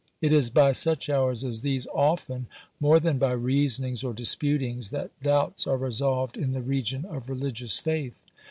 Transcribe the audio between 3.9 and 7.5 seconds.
or disputings, that doubts are resolved in the region of